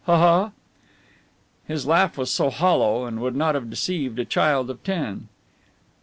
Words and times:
Ha! 0.07 0.17
ha!" 0.17 0.51
His 1.67 1.85
laugh 1.85 2.17
was 2.17 2.35
hollow, 2.35 3.05
and 3.05 3.19
would 3.19 3.35
not 3.35 3.53
have 3.53 3.69
deceived 3.69 4.17
a 4.17 4.25
child 4.25 4.71
of 4.71 4.83
ten. 4.83 5.27